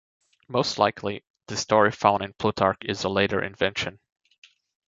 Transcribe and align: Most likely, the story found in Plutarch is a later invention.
Most 0.47 0.79
likely, 0.79 1.23
the 1.45 1.55
story 1.55 1.91
found 1.91 2.23
in 2.23 2.33
Plutarch 2.33 2.79
is 2.81 3.03
a 3.03 3.07
later 3.07 3.39
invention. 3.39 3.99